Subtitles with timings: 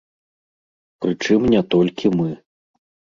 [1.05, 2.25] Прычым не толькі мы.